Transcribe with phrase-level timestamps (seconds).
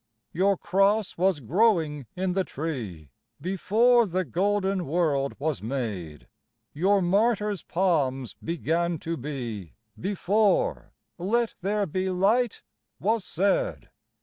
[0.31, 6.27] Your cross was growing in the tree Before the golden world was made;
[6.73, 12.63] Your martyr's palms began to be Before" Let there be Light"
[12.99, 13.91] was said.